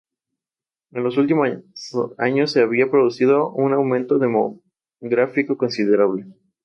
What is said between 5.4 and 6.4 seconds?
considerable.